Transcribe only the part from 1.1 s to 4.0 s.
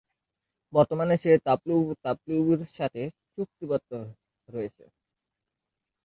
সে ডাব্লিউডাব্লিউইর সাথে চুক্তিবদ্ধ